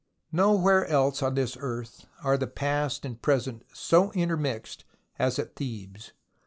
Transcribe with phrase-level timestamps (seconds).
[0.31, 4.83] Nowhere else on this earth are the past and present so intermixed
[5.19, 6.13] as at Thebes.